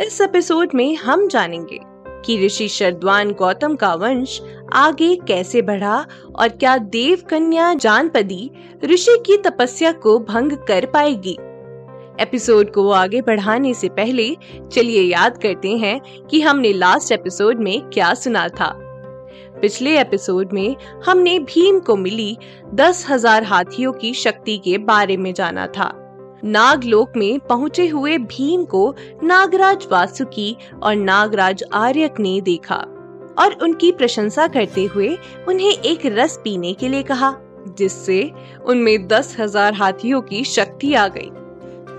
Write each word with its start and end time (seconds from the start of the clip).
इस 0.00 0.20
एपिसोड 0.20 0.68
में 0.74 0.96
हम 0.96 1.28
जानेंगे 1.28 1.78
कि 2.26 2.46
ऋषि 2.46 2.68
शरद्वान 2.68 3.32
गौतम 3.32 3.74
का 3.74 3.94
वंश 3.94 4.40
आगे 4.72 5.16
कैसे 5.16 5.62
बढ़ा 5.62 6.06
और 6.36 6.48
क्या 6.48 6.78
देव 6.78 7.22
कन्या 7.30 7.74
जानपदी 7.74 8.50
ऋषि 8.84 9.22
की 9.26 9.36
तपस्या 9.36 9.92
को 9.92 10.18
भंग 10.18 10.52
कर 10.52 10.86
पाएगी। 10.86 11.36
एपिसोड 12.22 12.72
को 12.72 12.90
आगे 12.90 13.20
बढ़ाने 13.22 13.74
से 13.74 13.88
पहले 13.88 14.36
चलिए 14.72 15.02
याद 15.02 15.38
करते 15.38 15.76
हैं 15.76 16.00
कि 16.26 16.40
हमने 16.40 16.72
लास्ट 16.72 17.12
एपिसोड 17.12 17.60
में 17.60 17.90
क्या 17.90 18.14
सुना 18.14 18.48
था। 18.48 18.72
पिछले 19.60 20.00
एपिसोड 20.00 20.52
में 20.52 20.76
हमने 21.06 21.38
भीम 21.38 21.78
को 21.78 21.96
मिली 21.96 22.38
दस 22.74 23.06
हज़ार 23.10 23.44
हाथियों 23.44 23.92
की 23.92 24.14
शक्ति 24.14 24.58
के 24.58 24.78
बारे 24.78 25.16
में 25.16 25.34
जाना 25.34 25.66
था। 25.66 26.05
नागलोक 26.44 27.12
में 27.16 27.38
पहुँचे 27.40 27.86
हुए 27.88 28.16
भीम 28.18 28.64
को 28.64 28.94
नागराज 29.22 29.86
वासुकी 29.92 30.56
और 30.82 30.94
नागराज 30.96 31.64
आर्यक 31.72 32.20
ने 32.20 32.40
देखा 32.40 32.76
और 33.38 33.58
उनकी 33.62 33.90
प्रशंसा 33.92 34.46
करते 34.48 34.84
हुए 34.84 35.16
उन्हें 35.48 35.70
एक 35.70 36.06
रस 36.06 36.40
पीने 36.44 36.72
के 36.72 36.88
लिए 36.88 37.02
कहा, 37.02 37.34
जिससे 37.68 38.30
उनमें 38.64 39.06
दस 39.08 39.36
हज़ार 39.38 39.74
हाथियों 39.74 40.20
की 40.20 40.44
शक्ति 40.44 40.94
आ 40.94 41.06
गई। 41.08 41.30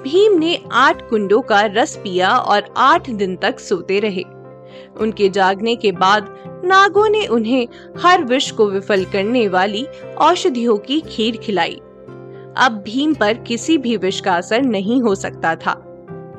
भीम 0.03 0.37
ने 0.39 0.59
आठ 0.71 1.09
कुंडों 1.09 1.41
का 1.41 1.61
रस 1.65 1.95
पिया 1.95 2.29
और 2.29 2.73
आठ 2.77 3.09
दिन 3.09 3.35
तक 3.35 3.59
सोते 3.59 3.99
रहे। 3.99 4.23
उनके 4.99 5.29
जागने 5.29 5.75
के 5.75 5.91
बाद 5.91 6.35
नागों 6.65 7.07
ने 7.09 7.25
उन्हें 7.27 7.67
हर 7.99 8.23
विष 8.23 8.49
को 8.51 8.69
विफल 8.69 9.05
करने 9.05 9.47
वाली 9.47 9.85
औषधियों 10.17 10.77
की 10.77 10.99
खीर 11.01 11.37
खिलाई। 11.37 11.79
अब 12.57 12.81
भीम 12.85 13.13
पर 13.13 13.33
किसी 13.37 13.77
भी 13.77 13.97
विष 13.97 14.21
का 14.21 14.35
असर 14.35 14.61
नहीं 14.61 15.01
हो 15.01 15.15
सकता 15.15 15.55
था। 15.55 15.73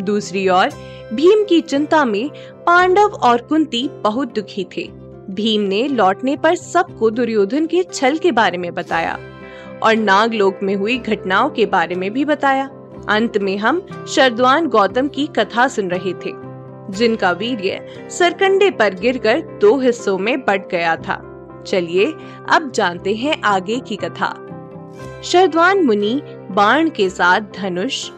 दूसरी 0.02 0.48
ओर, 0.48 0.70
भीम 1.12 1.44
की 1.44 1.60
चिंता 1.60 2.04
में 2.04 2.30
पांडव 2.66 3.14
और 3.22 3.42
कुंती 3.42 3.88
बहुत 3.88 4.34
दुखी 4.34 4.66
थे। 4.76 4.82
भीम 5.30 5.60
ने 5.60 5.88
लौटने 5.88 6.36
पर 6.36 6.54
सबको 6.54 7.10
दुर्योधन 7.10 7.66
के 7.66 7.82
छल 7.82 8.18
के 8.18 8.32
बारे 8.32 8.58
में 8.58 8.74
बताया 8.74 9.18
और 9.82 9.96
नागलोक 9.96 10.58
में 10.62 10.74
हुई 10.74 10.98
घटनाओं 10.98 11.50
के 11.50 11.66
बारे 11.66 11.94
में 11.94 12.10
भी 12.10 12.24
बताया। 12.24 12.70
अंत 13.08 13.38
में 13.38 13.56
हम 13.58 13.86
शरद्वान 14.08 14.66
गौतम 14.66 15.08
की 15.08 15.26
कथा 15.26 15.68
सुन 15.68 15.88
रहे 15.88 16.12
थे, 16.12 16.32
जिनका 16.90 17.30
वीर्य 17.30 18.08
सरकंडे 18.10 18.70
पर 18.70 18.94
गिरकर 18.94 19.40
दो 19.60 19.76
हिस्सों 19.78 20.18
में 20.18 20.40
बट 20.40 20.70
गया 20.70 20.96
था। 20.96 21.24
चलिए, 21.66 22.12
अब 22.52 22.70
जानते 22.70 23.14
हैं 23.14 23.40
आगे 23.44 23.80
की 23.80 23.96
कथा। 23.96 24.47
शरद्वान 25.24 25.84
मुनि 25.84 26.22
बाण 26.50 26.88
के 26.88 27.08
साथ 27.10 27.40
धनुष, 27.56 28.08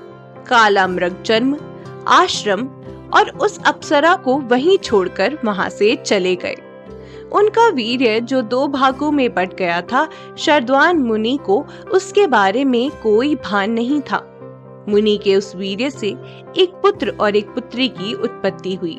काला 0.48 0.86
मृग 0.89 1.23
चर्म, 1.23 1.56
आश्रम 2.09 2.67
और 3.14 3.30
उस 3.30 3.58
अप्सरा 3.67 4.14
को 4.14 4.36
वहीं 4.39 4.79
छोड़कर 4.79 5.39
वहाँ 5.45 5.69
से 5.69 5.96
चले 5.96 6.36
गए। 6.36 6.57
उनका 7.33 7.69
वीर्य 7.69 8.20
जो 8.20 8.42
दो 8.42 8.67
भागों 8.69 9.11
में 9.11 9.35
बट 9.35 9.55
गया 9.55 9.80
था 9.83 10.08
शरद्वान 10.39 10.98
मुनि 10.98 11.39
को 11.46 11.67
उसके 11.92 12.27
बारे 12.27 12.64
में 12.64 12.90
कोई 13.02 13.35
भान 13.35 13.70
नहीं 13.70 14.01
था। 14.01 14.27
मुनि 14.89 15.17
के 15.24 15.36
उस 15.36 15.55
वीर्य 15.57 15.90
से 15.90 16.08
एक 16.58 16.80
पुत्र 16.83 17.17
और 17.20 17.36
एक 17.36 17.48
पुत्री 17.48 17.89
की 17.89 18.14
उत्पत्ति 18.14 18.74
हुई। 18.74 18.98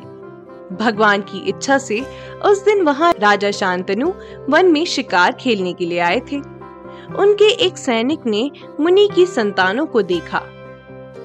भगवान 0.72 1.22
की 1.22 1.38
इच्छा 1.48 1.78
से 1.78 2.00
उस 2.44 2.64
दिन 2.64 2.82
वहाँ 2.82 3.12
राजा 3.18 3.50
शांतनु 3.50 4.12
वन 4.48 4.72
में 4.72 4.84
शिकार 4.84 5.32
खेलने 5.32 5.72
के 5.72 5.86
लिए 5.86 5.98
आए 5.98 6.20
थे। 6.32 6.40
उनके 7.18 7.44
एक 7.44 7.78
सैनिक 7.78 8.26
ने 8.26 8.50
मुनि 8.80 9.08
की 9.14 9.26
संतानों 9.26 9.86
को 9.86 10.02
देखा। 10.02 10.42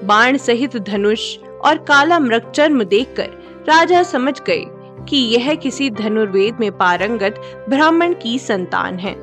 बाण 0.04 0.36
सहित 0.36 0.76
धनुष 0.76 1.38
और 1.38 1.78
काला 1.78 2.18
मृगचर्म 2.18 2.84
देखकर 2.84 3.28
राजा 3.68 4.02
समझ 4.02 4.40
गए 4.40 4.64
कि 5.08 5.16
यह 5.16 5.54
किसी 5.54 5.90
धनुर्वेद 5.90 6.56
में 6.60 6.72
पारंगत 6.72 7.66
ब्राह्मण 7.68 8.14
की 8.14 8.38
संतान 8.38 8.98
है। 8.98 9.14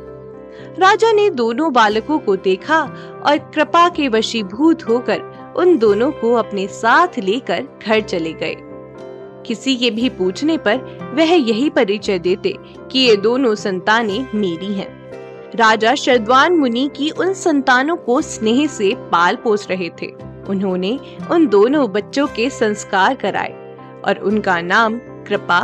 राजा 0.79 1.11
ने 1.11 1.29
दोनों 1.29 1.73
बालकों 1.73 2.19
को 2.19 2.35
देखा 2.35 2.81
और 3.25 3.37
कृपा 3.37 3.89
के 3.89 4.07
वशीभूत 4.07 4.83
होकर 4.83 5.21
उन 5.57 5.77
दोनों 5.77 6.11
को 6.11 6.33
अपने 6.33 6.67
साथ 6.67 7.19
लेकर 7.19 7.67
घर 7.87 8.01
चले 8.01 8.33
गए। 8.33 8.55
किसी 9.47 9.75
के 9.75 9.91
भी 9.91 10.09
पूछने 10.09 10.57
पर 10.57 10.77
वह 11.15 11.33
यही 11.33 11.69
परिचय 11.69 12.19
देते 12.19 12.57
कि 12.91 12.99
ये 12.99 13.15
दोनों 13.15 13.55
संतानें 13.55 14.27
मेरी 14.35 14.73
हैं। 14.73 15.04
राजा 15.55 15.95
शरद्वान 15.95 16.53
मुनि 16.53 16.89
की 16.95 17.09
उन 17.09 17.33
संतानों 17.33 17.95
को 17.95 18.21
स्नेह 18.21 18.67
से 18.67 18.93
पाल 18.95 19.35
पोस 19.35 19.67
रहे 19.69 19.89
थे। 20.01 20.07
उन्होंने 20.49 20.99
उन 21.31 21.47
दोनों 21.47 21.91
बच्चों 21.91 22.27
के 22.27 22.49
संस्कार 22.49 23.15
कराए 23.15 23.77
और 24.05 24.17
उनका 24.17 24.61
नाम 24.61 24.97
कृपा 24.97 25.59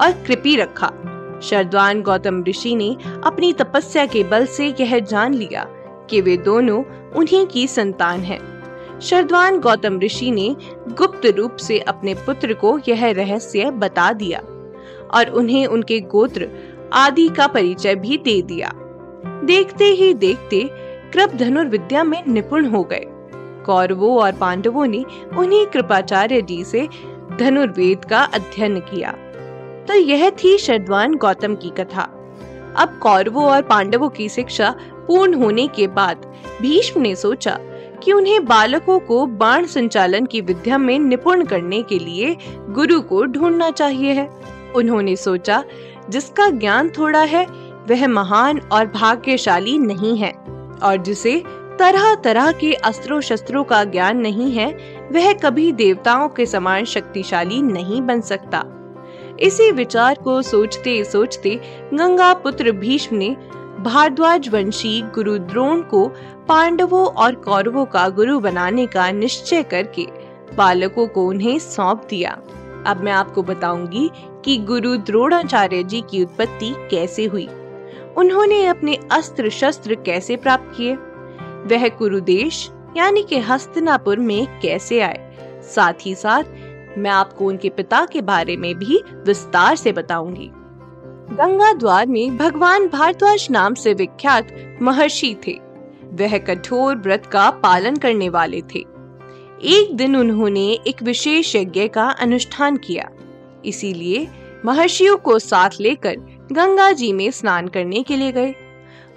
और 0.00 0.12
कृपी 0.26 0.56
रखा। 0.56 0.90
शरद्वान 1.42 2.02
गौतम 2.02 2.44
ऋषि 2.44 2.74
ने 2.74 2.96
अपनी 3.24 3.52
तपस्या 3.52 4.06
के 4.06 4.24
बल 4.24 4.46
से 4.46 4.74
यह 4.80 4.98
जान 4.98 5.34
लिया 5.34 5.66
कि 6.10 6.20
वे 6.20 6.36
दोनों 6.36 6.84
उन्हीं 7.12 7.46
की 7.46 7.66
संतान 7.66 8.20
हैं। 8.20 8.40
शरद्वान 9.00 9.58
गौतम 9.60 10.00
ऋषि 10.00 10.30
ने 10.30 10.56
गुप्त 10.88 11.26
रूप 11.26 11.56
से 11.56 11.78
अपने 11.78 12.14
पुत्र 12.14 12.54
को 12.54 12.78
यह 12.88 13.10
रहस्य 13.10 13.70
बता 13.70 14.12
दिया 14.12 14.38
और 15.14 15.30
उन्हें 15.34 15.66
उनके 15.66 16.00
गोत्र 16.00 16.48
आदि 16.92 17.28
का 17.28 17.46
परिचय 17.46 17.94
भी 17.94 18.16
दे 18.16 18.42
दिया। 18.42 18.74
देखते 19.26 19.84
ही 19.84 20.14
देखते 20.14 20.70
कृप 21.12 21.34
धनुर्विद्या 21.34 22.04
में 22.04 22.22
निपुण 22.28 22.66
हो 22.66 22.82
गए। 22.82 23.04
कौरवों 23.66 24.18
और 24.22 24.32
पांडवों 24.32 24.86
ने 24.86 25.04
उन्हीं 25.36 25.66
कृपाचार्य 25.66 26.42
जी 26.42 26.64
से 26.64 26.88
धनुर्वेद 27.38 28.04
का 28.04 28.18
अध्ययन 28.18 28.80
किया। 28.80 29.10
तो 29.88 29.94
यह 29.94 30.30
थी 30.30 30.58
शरद्वान 30.58 31.14
गौतम 31.14 31.54
की 31.54 31.70
कथा। 31.70 32.02
अब 32.76 32.98
कौरवों 33.02 33.44
और 33.44 33.62
पांडवों 33.62 34.08
की 34.08 34.28
शिक्षा 34.28 34.74
पूर्ण 35.06 35.34
होने 35.34 35.66
के 35.66 35.86
बाद 35.86 36.16
भीष्म 36.62 37.00
ने 37.00 37.16
सोचा 37.16 37.58
कि 38.02 38.12
उन्हें 38.12 38.44
बालकों 38.44 38.98
को 38.98 39.26
बाण 39.26 39.66
संचालन 39.66 40.26
की 40.26 40.40
विद्या 40.40 40.78
में 40.78 40.98
निपुण 40.98 41.44
करने 41.44 41.82
के 41.82 41.98
लिए 41.98 42.36
गुरु 42.50 43.00
को 43.00 43.24
ढूंढना 43.24 43.70
चाहिए 43.70 44.12
है। 44.12 44.30
उन्होंने 44.76 45.16
सोचा, 45.16 45.64
जिसका 46.10 46.50
ज्ञान 46.50 46.88
थोड़ा 46.88 47.22
है 47.22 47.46
वह 47.90 48.06
महान 48.08 48.60
और 48.72 48.86
भाग्यशाली 48.86 49.78
नहीं 49.78 50.16
है, 50.18 50.32
और 50.82 50.96
जिसे 50.96 51.42
तरह 51.78 52.14
तरह 52.14 52.50
के 52.52 52.72
अस्त्रों 52.72 53.20
शस्त्रों 53.20 53.64
का 53.64 53.82
ज्ञान 53.84 54.18
नहीं 54.18 54.52
है, 54.52 54.68
वह 55.12 55.32
कभी 55.32 55.70
देवताओं 55.72 56.28
के 56.28 56.46
समान 56.46 56.84
शक्तिशाली 56.84 57.60
नहीं 57.62 58.00
बन 58.02 58.20
सकता। 58.20 58.64
इसी 59.40 59.70
विचार 59.70 60.18
को 60.24 60.40
सोचते 60.42 61.02
सोचते 61.04 61.54
गंगा 61.94 62.32
पुत्र 62.34 62.72
भीष्म 62.72 63.16
ने 63.16 63.30
भारद्वाज 63.80 64.48
वंशी 64.48 65.00
गुरु 65.14 65.36
द्रोण 65.38 65.80
को 65.82 66.06
पांडवों 66.48 67.06
और 67.06 67.34
कौरवों 67.34 67.84
का 67.84 68.08
गुरु 68.08 68.38
बनाने 68.40 68.86
का 68.86 69.10
निश्चय 69.10 69.62
करके 69.62 70.06
बालकों 70.56 71.06
को 71.06 71.26
उन्हें 71.26 71.58
सौंप 71.58 72.06
दिया। 72.10 72.30
अब 72.86 73.00
मैं 73.00 73.12
आपको 73.12 73.42
बताऊँगी 73.42 74.10
कि 74.44 74.56
गुरु 74.64 74.96
द्रोणाचार्य 74.96 75.82
जी 75.82 76.00
की 76.00 76.22
उत्पत्ति 76.24 76.74
कैसे 76.90 77.24
हुई। 77.24 77.48
उन्होंने 78.16 78.66
अपने 78.66 78.98
अस्त्र 79.12 79.50
शस्त्र 79.50 79.94
कैसे 79.94 80.36
प्राप्त 80.36 80.76
किए? 80.76 80.94
वह 81.64 81.88
कुरुदेश, 81.88 82.70
यानी 82.96 83.22
कि 83.22 83.38
हस्तिनापुर 83.38 84.18
में 84.18 84.60
कैसे 84.60 85.00
आए? 85.00 85.36
साथ 85.62 85.92
ही 86.02 86.14
साथ, 86.14 86.44
मैं 86.98 87.10
आपको 87.10 87.46
उनके 87.46 87.68
पिता 87.68 88.06
के 88.06 88.20
बारे 88.20 88.56
में 88.56 88.74
भी 88.74 89.02
विस्तार 89.26 89.76
से 89.76 89.92
बताऊँगी। 89.92 90.50
गंगा 91.30 91.72
द्वार 91.72 92.06
में 92.06 92.36
भगवान 92.36 92.88
भारद्वाज 92.88 93.48
नाम 93.50 93.74
से 93.74 93.94
विख्यात 93.94 94.78
महर्षि 94.82 95.36
थे। 95.46 95.60
वह 96.12 96.38
कठोर 96.38 96.96
व्रत 96.96 97.26
का 97.26 97.50
पालन 97.50 97.96
करने 97.96 98.28
वाले 98.28 98.60
थे। 98.60 98.80
एक 99.62 99.88
दिन 99.92 100.16
उन्होंने 100.16 100.78
एक 100.86 101.02
विशेष 101.02 101.56
यज्ञ 101.56 101.88
का 101.88 102.04
अनुष्ठान 102.04 102.76
किया। 102.76 103.10
इसीलिए 103.64 104.28
महर्षियों 104.64 105.16
को 105.16 105.38
साथ 105.38 105.70
लेकर 105.80 106.16
गंगा 106.52 106.92
जी 106.92 107.12
में 107.12 107.30
स्नान 107.30 107.68
करने 107.68 108.02
के 108.02 108.16
लिए 108.16 108.32
गए। 108.32 108.54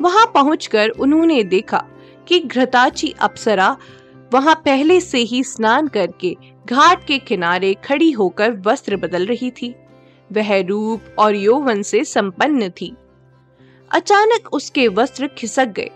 वहाँ 0.02 0.26
पहुंचकर 0.34 0.90
उन्होंने 0.90 1.44
देखा 1.44 1.86
कि 2.28 2.40
घृताची 2.40 3.14
अप्सरा 3.20 3.78
वहाँ 4.34 4.56
पहले 4.56 5.00
से 5.02 5.18
ही 5.18 5.44
स्नान 5.44 5.88
करके 5.88 6.36
घाट 6.66 7.06
के 7.06 7.18
किनारे 7.18 7.74
खड़ी 7.74 8.12
होकर 8.12 8.52
वस्त्र 8.52 8.96
बदल 8.96 9.26
रही 9.26 9.52
थी। 9.52 9.76
वह 10.32 10.62
रूप 10.62 11.16
और 11.20 11.36
यौवन 11.36 11.82
से 11.82 12.04
संपन्न 12.04 12.70
थी। 12.70 12.96
अचानक 13.92 14.50
उसके 14.54 14.88
वस्त्र 14.88 15.28
खिसक 15.28 15.68
गए 15.68 15.90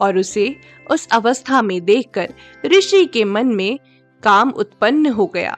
और 0.00 0.18
उसे 0.18 0.56
उस 0.90 1.08
अवस्था 1.12 1.62
में 1.62 1.84
देखकर 1.84 2.34
ऋषि 2.66 3.04
के 3.06 3.24
मन 3.24 3.46
में 3.46 3.78
काम 4.22 4.50
उत्पन्न 4.50 5.06
हो 5.06 5.26
गया। 5.26 5.56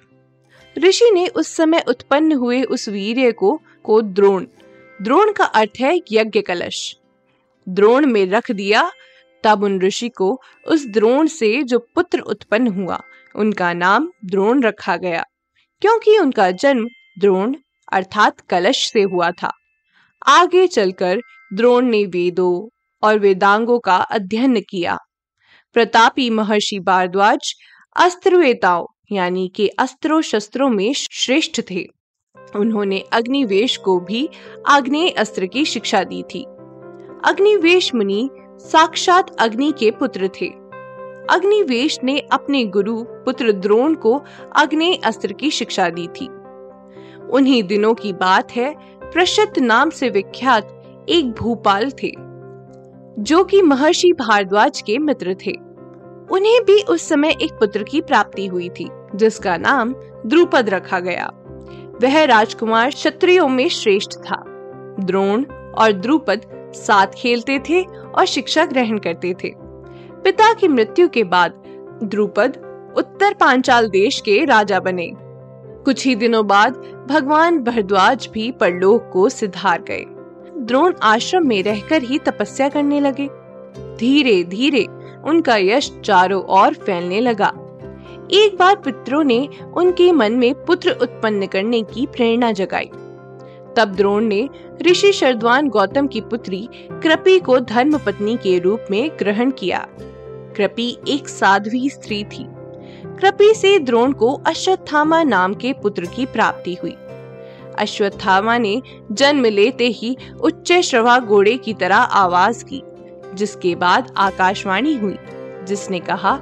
ऋषि 0.78 1.10
ने 1.12 1.26
उस 1.28 1.48
समय 1.48 1.84
उत्पन्न 1.88 2.32
हुए 2.32 2.62
उस 2.62 2.88
वीर्य 2.88 3.32
को 3.32 3.60
को 3.82 4.02
द्रोण 4.02 4.44
द्रोण 5.02 5.32
का 5.32 5.44
अर्थ 5.44 5.80
है 5.80 6.00
यज्ञ 6.12 6.40
कलश। 6.40 6.96
द्रोण 7.68 8.06
में 8.06 8.26
रख 8.26 8.50
दिया, 8.50 8.90
तब 9.44 9.62
उन 9.62 9.80
ऋषि 9.80 10.08
को 10.08 10.40
उस 10.66 10.86
द्रोण 10.86 11.26
से 11.26 11.62
जो 11.62 11.78
पुत्र 11.78 12.20
उत्पन्न 12.20 12.66
हुआ, 12.66 13.02
उनका 13.36 13.72
नाम 13.72 14.12
द्रोण 14.24 14.62
रखा 14.62 14.96
गया। 14.96 15.24
क्योंकि 15.80 16.18
उनका 16.18 16.50
जन्म 16.50 16.88
द्रोण 17.18 17.54
अर्थात 17.92 18.40
कलश 18.40 18.92
से 18.92 19.02
हुआ 19.02 19.30
था। 19.30 19.52
आगे 20.26 20.66
चलकर 20.66 21.20
द्रोण 21.52 21.84
ने 21.84 22.04
वेदों 22.04 22.68
और 23.02 23.18
वेदांगों 23.18 23.78
का 23.78 23.96
अध्ययन 23.96 24.60
किया। 24.60 24.98
प्रतापी 25.74 26.30
महर्षि 26.30 26.80
भारद्वाज 26.80 27.54
अस्त्रवेताओं 27.96 28.86
यानी 29.12 29.52
कि 29.56 29.68
अस्त्रों 29.68 30.20
शस्त्रों 30.20 30.70
में 30.70 30.92
श्रेष्ठ 30.92 31.60
थे। 31.70 31.88
उन्होंने 32.56 33.04
अग्निवेश 33.12 33.76
को 33.76 34.00
भी 34.00 34.28
आग्नेय 34.66 35.08
अस्त्र 35.08 35.46
की 35.46 35.64
शिक्षा 35.64 36.04
दी 36.04 36.22
थी। 36.22 36.42
अग्निवेश 37.24 37.94
मुनि 37.94 38.30
साक्षात 38.58 39.36
अग्नि 39.38 39.72
के 39.78 39.90
पुत्र 39.90 40.30
थे। 40.40 40.46
अग्निवेश 41.30 41.98
ने 42.04 42.18
अपने 42.18 42.64
गुरु 42.64 43.02
पुत्र 43.02 43.52
द्रोण 43.52 43.94
को 43.94 44.22
अग्नि 44.56 45.00
अस्त्र 45.04 45.32
की 45.32 45.50
शिक्षा 45.50 45.88
दी 45.88 46.06
थी। 46.06 46.26
उन्हीं 47.30 47.62
दिनों 47.62 47.94
की 47.94 48.12
बात 48.12 48.52
है, 48.52 48.74
प्रशत 49.04 49.58
नाम 49.58 49.90
से 49.90 50.08
विख्यात 50.08 50.82
एक 51.08 51.32
भूपाल 51.32 51.90
थे, 51.90 52.12
जो 53.18 53.44
कि 53.44 53.62
महर्षि 53.62 54.12
भारद्वाज 54.12 54.80
के 54.80 54.98
मित्र 54.98 55.36
थे। 55.46 55.52
उन्हें 56.30 56.64
भी 56.64 56.82
उस 56.82 57.08
समय 57.08 57.36
एक 57.42 57.52
पुत्र 57.52 57.82
की 57.82 58.00
प्राप्ति 58.00 58.46
हुई 58.46 58.68
थी, 58.68 58.88
जिसका 59.14 59.56
नाम 59.56 59.94
द्रुपद 60.26 60.70
रखा 60.70 61.00
गया। 61.00 61.30
वह 62.02 62.24
राजकुमार 62.24 62.90
क्षत्रियो 62.90 63.48
में 63.48 63.68
श्रेष्ठ 63.68 64.12
था। 64.12 64.42
द्रोण 65.00 65.44
और 65.78 65.92
द्रुपद 65.92 66.40
साथ 66.74 67.06
खेलते 67.16 67.58
थे 67.58 67.82
और 67.82 68.26
शिक्षा 68.26 68.64
ग्रहण 68.64 68.98
करते 68.98 69.34
थे। 69.34 69.52
पिता 70.24 70.52
की 70.52 70.68
मृत्यु 70.68 71.08
के 71.08 71.24
बाद 71.24 71.62
द्रुपद 72.04 72.56
उत्तर 72.96 73.34
पांचाल 73.34 73.88
देश 73.88 74.20
के 74.20 74.44
राजा 74.44 74.80
बने। 74.80 75.10
कुछ 75.84 76.06
ही 76.06 76.14
दिनों 76.14 76.46
बाद 76.46 76.72
भगवान 77.08 77.58
भरद्वाज 77.58 78.28
भी 78.32 78.50
परलोक 78.52 79.10
को 79.12 79.28
सिधार 79.28 79.82
गए। 79.82 80.04
द्रोण 80.58 80.94
आश्रम 81.02 81.46
में 81.46 81.62
रहकर 81.62 82.02
ही 82.02 82.18
तपस्या 82.18 82.68
करने 82.68 83.00
लगे। 83.00 83.28
धीरे 83.96 84.44
धीरे 84.44 84.86
उनका 85.24 85.56
यश 85.56 85.92
चारों 86.04 86.42
ओर 86.42 86.74
फैलने 86.74 87.20
लगा। 87.20 87.52
एक 88.30 88.56
बार 88.58 88.76
पितरों 88.76 89.24
ने 89.24 89.48
उनके 89.76 90.12
मन 90.12 90.32
में 90.32 90.64
पुत्र 90.64 90.90
उत्पन्न 90.90 91.46
करने 91.46 91.82
की 91.82 92.06
प्रेरणा 92.06 92.52
जगाई। 92.52 92.90
तब 93.76 93.92
द्रोण 93.96 94.24
ने 94.24 94.48
ऋषि 94.82 95.12
शरद्वान 95.12 95.68
गौतम 95.68 96.06
की 96.06 96.20
पुत्री 96.20 96.68
कृपी 97.02 97.38
को 97.38 97.58
धर्म 97.58 97.98
पत्नी 97.98 98.36
के 98.36 98.58
रूप 98.58 98.84
में 98.90 99.10
ग्रहण 99.18 99.50
किया। 99.50 99.88
कृपी 100.56 100.98
एक 101.08 101.28
साध्वी 101.28 101.90
स्त्री 101.90 102.24
थी। 102.24 102.46
कृपी 103.20 103.54
से 103.54 103.78
द्रोण 103.78 104.12
को 104.12 104.32
अश्वत्थामा 104.46 105.22
नाम 105.22 105.54
के 105.54 105.72
पुत्र 105.72 106.06
की 106.06 106.26
प्राप्ति 106.26 106.74
हुई। 106.74 106.96
अश्वत्थामा 107.78 108.58
ने 108.58 108.82
जन्म 109.12 109.44
लेते 109.44 109.86
ही 109.86 110.16
उच्च 110.40 110.72
श्रवा 110.72 111.18
घोड़े 111.18 111.56
की 111.56 111.74
तरह 111.74 111.96
आवाज़ 111.96 112.64
की, 112.64 112.82
जिसके 113.34 113.74
बाद 113.74 114.14
आकाशवाणी 114.16 114.96
हुई, 114.96 115.16
जिसने 115.64 116.00
कहा 116.00 116.40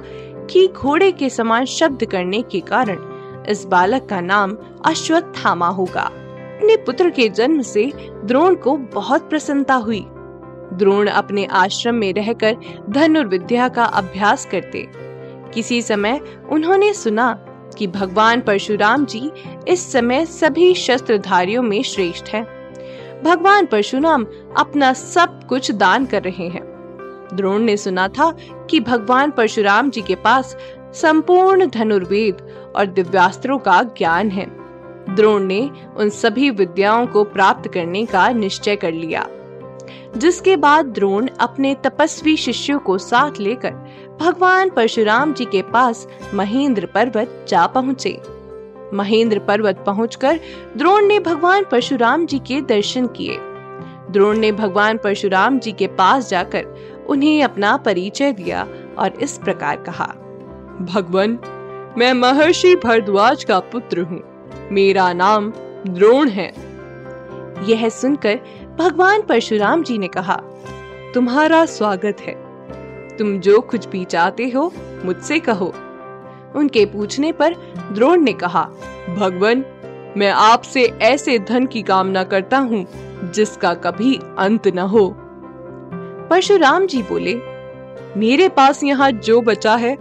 कि 0.49 0.67
घोड़े 0.67 1.11
के 1.11 1.29
समान 1.29 1.65
शब्द 1.65 2.05
करने 2.05 2.41
के 2.41 2.59
कारण 2.59 2.97
इस 3.49 3.65
बालक 3.65 4.07
का 4.09 4.21
नाम 4.21 4.57
अश्वत्थामा 4.85 5.67
होगा। 5.67 6.01
अपने 6.01 6.77
पुत्र 6.77 7.09
के 7.09 7.29
जन्म 7.29 7.61
से 7.61 7.91
द्रोण 8.23 8.55
को 8.55 8.77
बहुत 8.77 9.29
प्रसन्नता 9.29 9.73
हुई। 9.73 10.05
द्रोण 10.73 11.07
अपने 11.07 11.45
आश्रम 11.45 11.95
में 11.95 12.13
रहकर 12.13 12.57
धनुर्विद्या 12.89 13.67
का 13.69 13.83
अभ्यास 13.83 14.45
करते। 14.45 14.91
किसी 15.53 15.81
समय 15.81 16.21
उन्होंने 16.51 16.93
सुना 16.93 17.33
कि 17.77 17.87
भगवान 17.87 18.41
परशुराम 18.41 19.05
जी 19.05 19.31
इस 19.67 19.91
समय 19.91 20.25
सभी 20.25 20.73
शस्त्रधारियों 20.73 21.63
में 21.63 21.83
श्रेष्ठ 21.83 22.29
हैं। 22.29 22.43
भगवान 23.23 23.65
परशुराम 23.65 24.25
अपना 24.57 24.93
सब 24.93 25.47
कुछ 25.47 25.71
दान 25.71 26.05
कर 26.05 26.23
रहे 26.23 26.47
हैं। 26.47 26.74
द्रोण 27.33 27.61
ने 27.61 27.77
सुना 27.77 28.07
था 28.07 28.31
कि 28.69 28.79
भगवान 28.79 29.31
परशुराम 29.31 29.89
जी 29.89 30.01
के 30.01 30.15
पास 30.15 30.55
संपूर्ण 30.93 31.67
धनुर्वेद 31.67 32.41
और 32.75 32.85
दिव्यास्त्रों 32.85 33.57
का 33.59 33.81
ज्ञान 33.97 34.29
है। 34.29 34.45
द्रोण 35.15 35.43
ने 35.43 35.69
उन 35.97 36.09
सभी 36.09 36.49
विद्याओं 36.49 37.07
को 37.07 37.23
प्राप्त 37.23 37.71
करने 37.73 38.05
का 38.05 38.27
निश्चय 38.29 38.75
कर 38.75 38.91
लिया, 38.91 39.27
जिसके 40.17 40.55
बाद 40.55 40.85
द्रोण 40.85 41.27
अपने 41.39 41.75
तपस्वी 41.83 42.35
शिष्यों 42.37 42.79
को 42.79 42.97
साथ 42.97 43.39
लेकर 43.39 43.71
भगवान 44.19 44.69
परशुराम 44.69 45.33
जी 45.33 45.45
के 45.45 45.61
पास 45.61 46.07
महेंद्र 46.33 46.85
पर्वत 46.85 47.45
जा 47.49 47.65
पहुँचे। 47.67 48.19
महेंद्र 48.93 49.39
पर्वत 49.39 49.83
पहुंचकर 49.85 50.39
द्रोण 50.77 51.05
ने 51.05 51.19
भगवान 51.19 51.65
परशुराम 51.71 52.25
जी 52.25 52.39
के 52.39 52.61
दर्शन 52.61 53.07
किए। 53.07 53.37
द्रोण 54.11 54.37
ने 54.37 54.51
भगवान 54.51 54.97
परशुराम 54.97 55.59
जी 55.59 55.71
के 55.71 55.87
पास 55.87 56.29
जाकर 56.29 56.65
उन्हें 57.09 57.43
अपना 57.43 57.77
परिचय 57.77 58.31
दिया 58.31 58.67
और 58.97 59.11
इस 59.21 59.37
प्रकार 59.37 59.75
कहा, 59.75 60.05
भगवान, 60.81 61.39
मैं 61.97 62.13
महर्षि 62.13 62.75
भरद्वाज 62.75 63.43
का 63.43 63.59
पुत्र 63.59 64.01
हूँ। 64.01 64.21
मेरा 64.71 65.13
नाम 65.13 65.51
द्रोण 65.87 66.29
है। 66.29 66.53
यह 67.69 67.89
सुनकर 67.89 68.39
भगवान 68.79 69.21
परशुराम 69.21 69.83
जी 69.83 69.97
ने 69.97 70.07
कहा, 70.07 70.41
तुम्हारा 71.13 71.65
स्वागत 71.65 72.17
है। 72.21 72.45
तुम 73.17 73.39
जो 73.39 73.61
कुछ 73.61 73.87
भी 73.87 74.05
चाहते 74.05 74.49
हो, 74.49 74.73
मुझसे 75.05 75.39
कहो। 75.39 75.73
उनके 76.55 76.85
पूछने 76.85 77.31
पर 77.31 77.53
द्रोण 77.91 78.21
ने 78.21 78.33
कहा, 78.33 78.69
भगवान, 79.15 79.65
मैं 80.17 80.31
आपसे 80.31 80.83
ऐसे 80.83 81.39
धन 81.39 81.65
की 81.65 81.81
कामना 81.81 82.23
करता 82.23 82.57
हूँ 82.57 82.85
जिसका 83.31 83.73
कभी 83.73 84.19
अंत 84.37 84.67
न 84.67 84.79
हो। 84.79 85.24
परशुराम 86.29 86.85
जी 86.87 87.03
बोले, 87.03 87.33
मेरे 88.17 88.49
पास 88.49 88.83
यहाँ 88.83 89.11
जो 89.11 89.41
बचा 89.41 89.75
है, 89.75 89.95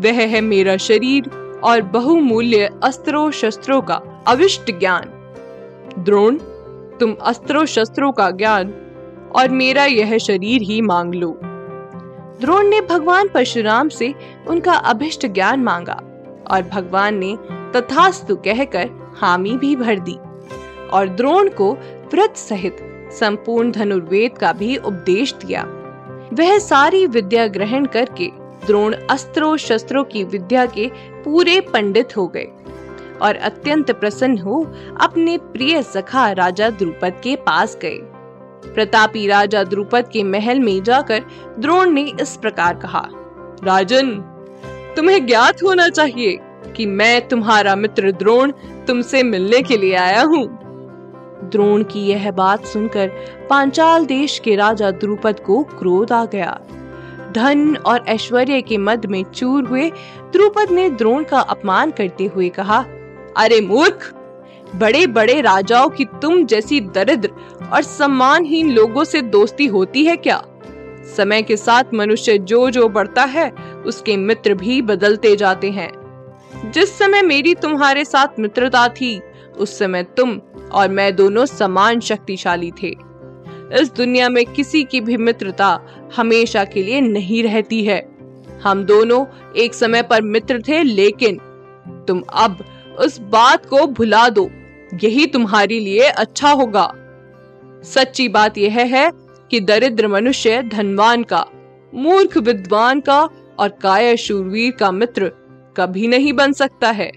वह 0.00 0.20
है 0.26 0.40
मेरा 0.40 0.76
शरीर 0.76 1.30
और 1.64 1.82
बहुमूल्य 1.82 2.70
अस्त्रों 2.82 3.30
शस्त्रों 3.30 3.82
का 3.82 4.24
अविष्ट 4.28 4.78
ज्ञान। 4.78 5.04
द्रोण, 5.98 6.36
तुम 7.00 7.14
अस्त्रों 7.22 7.64
शस्त्रों 7.64 8.12
का 8.12 8.30
ज्ञान 8.30 8.74
और 9.36 9.48
मेरा 9.48 9.84
यह 9.84 10.18
शरीर 10.18 10.62
ही 10.62 10.80
मांग 10.80 11.14
लो। 11.14 11.40
द्रोण 12.40 12.66
ने 12.66 12.80
भगवान 12.80 13.28
परशुराम 13.28 13.88
से 13.88 14.14
उनका 14.46 14.72
अभिष्ट 14.72 15.26
ज्ञान 15.26 15.60
मांगा 15.60 16.00
और 16.50 16.62
भगवान 16.62 17.14
ने 17.14 17.36
तथास्तु 17.76 18.36
कहकर 18.36 18.90
हामी 19.16 19.56
भी 19.56 19.76
भर 19.76 19.98
दी 19.98 20.18
और 20.92 21.08
द्रोण 21.08 21.48
को 21.48 21.72
व्रत 22.12 22.36
सहित 22.36 22.95
संपूर्ण 23.18 23.70
धनुर्वेद 23.72 24.38
का 24.38 24.52
भी 24.52 24.76
उपदेश 24.76 25.34
दिया। 25.34 25.62
वह 26.32 26.58
सारी 26.58 27.06
विद्या 27.06 27.46
ग्रहण 27.46 27.86
करके 27.86 28.30
द्रोण 28.66 28.94
अस्त्रों 29.10 29.56
शस्त्रों 29.56 30.04
की 30.04 30.24
विद्या 30.24 30.66
के 30.66 30.90
पूरे 31.24 31.60
पंडित 31.72 32.16
हो 32.16 32.26
गए 32.26 32.46
और 33.22 33.36
अत्यंत 33.36 33.90
प्रसन्न 33.90 34.38
हो 34.38 34.62
अपने 35.00 35.36
प्रिय 35.52 35.82
सखा 35.82 36.30
राजा 36.32 36.70
द्रुपद 36.70 37.20
के 37.24 37.36
पास 37.36 37.76
गए। 37.82 37.98
प्रतापी 38.66 39.26
राजा 39.26 39.62
द्रुपद 39.64 40.08
के 40.12 40.22
महल 40.24 40.60
में 40.60 40.82
जाकर 40.82 41.24
द्रोण 41.58 41.90
ने 41.90 42.02
इस 42.20 42.36
प्रकार 42.36 42.74
कहा, 42.76 43.06
राजन, 43.64 44.12
तुम्हें 44.96 45.26
ज्ञात 45.26 45.62
होना 45.62 45.88
चाहिए 45.88 46.38
कि 46.76 46.86
मैं 46.86 47.28
तुम्हारा 47.28 47.76
मित्र 47.76 48.12
द्रोण 48.12 48.52
तुमसे 48.86 49.22
मिलने 49.22 49.62
के 49.62 49.76
लिए 49.76 49.94
आया 49.94 50.22
हूँ। 50.22 50.44
द्रोण 51.44 51.82
की 51.82 52.00
यह 52.00 52.30
बात 52.30 52.64
सुनकर 52.64 53.10
पांचाल 53.50 54.06
देश 54.06 54.38
के 54.38 54.56
राजा 54.56 54.90
द्रुपद 54.90 55.40
को 55.40 55.62
क्रोध 55.62 56.12
आ 56.12 56.24
गया। 56.24 56.60
धन 57.32 57.76
और 57.76 58.04
ऐश्वर्य 58.08 58.62
के 58.62 58.78
मद 58.78 59.06
में 59.06 59.24
चूर 59.24 59.64
हुए 59.64 59.90
द्रुपद 60.32 60.70
ने 60.70 60.90
द्रोण 60.90 61.24
का 61.24 61.38
अपमान 61.38 61.90
करते 61.90 62.24
हुए 62.24 62.48
कहा, 62.48 62.84
अरे 63.36 63.60
मूर्ख! 63.60 64.14
बड़े 64.76 65.06
बड़े 65.06 65.40
राजाओं 65.40 65.88
की 65.88 66.04
तुम 66.04 66.46
जैसी 66.46 66.80
दरिद्र 66.80 67.30
और 67.72 67.82
सम्मानहीन 67.82 68.70
लोगों 68.70 69.04
से 69.04 69.22
दोस्ती 69.22 69.66
होती 69.66 70.04
है 70.04 70.16
क्या? 70.16 70.44
समय 71.16 71.42
के 71.42 71.56
साथ 71.56 71.84
मनुष्य 71.94 72.38
जो 72.38 72.70
जो 72.70 72.88
बढ़ता 72.88 73.24
है, 73.24 73.52
उसके 73.86 74.16
मित्र 74.16 74.54
भी 74.54 74.82
बदलते 74.82 75.36
जाते 75.36 75.70
हैं। 75.70 76.06
जिस 76.70 76.98
समय 76.98 77.22
मेरी 77.22 77.54
तुम्हारे 77.54 78.04
साथ 78.04 78.40
मित्रता 78.40 78.88
थी 78.88 79.20
उस 79.58 79.78
समय 79.78 80.02
तुम 80.02 80.40
और 80.72 80.88
मैं 80.88 81.14
दोनों 81.16 81.46
समान 81.46 82.00
शक्तिशाली 82.00 82.70
थे। 82.82 82.94
इस 83.80 83.92
दुनिया 83.96 84.28
में 84.28 84.44
किसी 84.46 84.84
की 84.84 85.00
भी 85.00 85.16
मित्रता 85.16 85.80
हमेशा 86.16 86.64
के 86.64 86.82
लिए 86.82 87.00
नहीं 87.00 87.42
रहती 87.42 87.84
है। 87.84 88.00
हम 88.62 88.84
दोनों 88.84 89.24
एक 89.56 89.74
समय 89.74 90.02
पर 90.02 90.22
मित्र 90.22 90.62
थे, 90.68 90.82
लेकिन 90.82 91.38
तुम 92.08 92.22
अब 92.34 92.64
उस 92.98 93.18
बात 93.20 93.66
को 93.66 93.86
भुला 93.86 94.28
दो। 94.28 94.50
यही 95.02 95.26
तुम्हारे 95.26 95.80
लिए 95.80 96.00
अच्छा 96.00 96.50
होगा। 96.50 96.92
सच्ची 97.84 98.28
बात 98.28 98.58
यह 98.58 98.78
है 98.96 99.10
कि 99.50 99.60
दरिद्र 99.60 100.08
मनुष्य 100.08 100.62
धनवान 100.62 101.22
का, 101.22 101.44
मूर्ख 101.94 102.36
विद्वान 102.36 103.00
का 103.00 103.28
और 103.58 103.68
काय 103.68 104.16
शूरवीर 104.16 104.72
का 104.72 104.90
मित्र 104.90 105.30
कभी 105.76 106.06
नहीं 106.06 106.32
बन 106.32 106.52
सकता 106.52 106.90
है। 106.90 107.10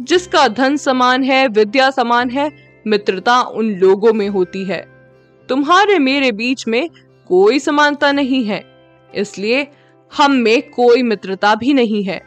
जिसका 0.00 0.46
धन 0.48 0.76
समान 0.76 1.24
है, 1.24 1.46
विद्या 1.48 1.90
समान 1.90 2.30
है, 2.30 2.50
मित्रता 2.86 3.40
उन 3.42 3.70
लोगों 3.74 4.12
में 4.12 4.28
होती 4.28 4.64
है। 4.64 4.80
तुम्हारे 5.48 5.98
मेरे 5.98 6.32
बीच 6.32 6.66
में 6.68 6.88
कोई 7.30 7.58
समानता 7.58 8.12
नहीं 8.12 8.44
है, 8.44 8.62
इसलिए 9.14 9.66
हम 10.12 10.32
में 10.32 10.70
कोई 10.70 11.02
मित्रता 11.02 11.54
भी 11.54 11.74
नहीं 11.74 12.02
है। 12.04 12.20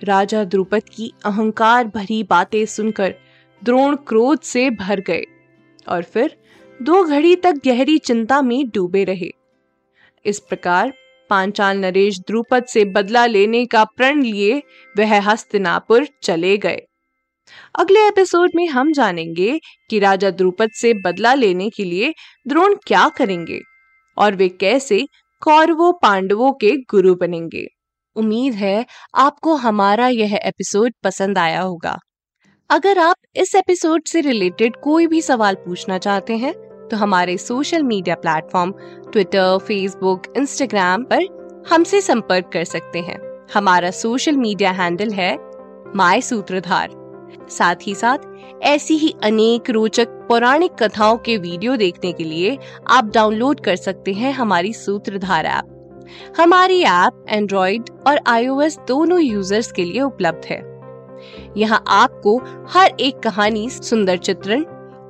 राजा 0.00 0.44
द्रुपद 0.44 0.82
की 0.88 1.12
अहंकार 1.24 1.86
भरी 1.86 2.22
बातें 2.22 2.64
सुनकर 2.66 3.14
द्रोण 3.62 3.96
क्रोध 4.08 4.40
से 4.40 4.68
भर 4.70 5.00
गए 5.00 5.24
और 5.86 6.02
फिर 6.04 6.36
दो 6.80 7.02
घड़ी 7.04 7.34
तक 7.36 7.60
गहरी 7.64 7.98
चिंता 7.98 8.40
में 8.42 8.68
डूबे 8.68 9.04
रहे। 9.04 9.30
इस 10.24 10.40
प्रकार 10.40 10.92
पांचाल 11.30 11.78
नरेश 11.78 12.18
द्रुपद 12.20 12.64
से 12.64 12.84
बदला 12.84 13.26
लेने 13.26 13.66
का 13.66 13.84
प्रण 13.84 14.22
लिए 14.22 14.62
वह 14.98 15.20
हस्तिनापुर 15.20 16.08
चले 16.22 16.56
गए। 16.56 16.80
अगले 17.78 18.06
एपिसोड 18.08 18.50
में 18.54 18.66
हम 18.68 18.92
जानेंगे 18.92 19.60
कि 19.90 19.98
राजा 19.98 20.30
द्रुपद 20.30 20.70
से 20.70 20.94
बदला 20.94 21.34
लेने 21.34 21.70
के 21.70 21.84
लिए 21.84 22.14
द्रोण 22.48 22.74
क्या 22.86 23.08
करेंगे 23.08 23.60
और 24.18 24.34
वे 24.34 24.48
कैसे 24.48 25.06
कौरवों, 25.42 25.92
पांडवों 25.92 26.52
के 26.52 26.70
गुरु 26.70 27.14
बनेंगे। 27.14 27.66
उम्मीद 28.16 28.54
है 28.54 28.86
आपको 29.14 29.54
हमारा 29.54 30.08
यह 30.08 30.40
एपिसोड 30.44 30.92
पसंद 31.04 31.38
आया 31.38 31.60
होगा। 31.60 31.98
अगर 32.70 32.98
आप 32.98 33.16
इस 33.36 33.54
एपिसोड 33.54 34.02
से 34.04 34.20
रिलेटेड 34.20 34.76
कोई 34.76 35.06
भी 35.06 35.22
सवाल 35.22 35.54
पूछना 35.54 35.98
चाहते 35.98 36.36
हैं 36.36 36.67
तो 36.90 36.96
हमारे 36.96 37.36
social 37.38 37.82
media 37.82 38.14
platform 38.14 38.72
Twitter 39.12 39.58
Facebook 39.58 40.22
Instagram 40.36 41.04
पर 41.04 41.26
हमसे 41.70 42.00
संपर्क 42.00 42.50
कर 42.52 42.64
सकते 42.64 42.98
हैं। 42.98 43.18
हमारा 43.54 43.90
सोशल 43.90 44.36
मीडिया 44.36 44.70
हैंडल 44.70 45.10
है 45.10 45.36
माई 45.96 46.20
सूत्रधार 46.20 46.96
साथ 47.50 47.74
ही 47.82 47.94
साथ, 47.94 48.18
ऐसी 48.62 48.94
ही 48.94 49.14
अनेक 49.22 49.70
रोचक 49.70 50.08
पौराणिक 50.28 50.72
कथाओं 50.82 51.16
के 51.16 51.36
वीडियो 51.36 51.76
देखने 51.76 52.12
के 52.12 52.24
लिए 52.24 52.56
आप 52.90 53.10
डाउनलोड 53.14 53.60
कर 53.60 53.76
सकते 53.76 54.12
हैं 54.12 54.32
हमारी 54.32 54.72
सूत्रधार 54.72 55.46
ऐप 55.46 55.74
हमारी 56.38 56.80
ऐप 56.82 57.24
एंड्रॉइड 57.28 57.90
और 58.06 58.20
आईओएस 58.26 58.78
दोनों 58.88 59.20
यूज़र्स 59.20 59.70
के 59.72 59.84
लिए 59.84 60.00
उपलब्ध 60.00 60.46
है। 60.46 60.60
यहाँ 61.56 61.82
आपको 61.88 62.36
हर 62.68 62.94
एक 63.00 63.18
कहानी, 63.18 63.68
सुंदर 63.70 64.16
चित्रण 64.18 64.64